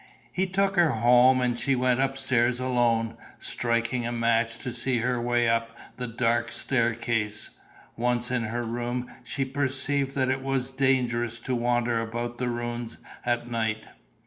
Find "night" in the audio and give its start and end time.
13.47-13.85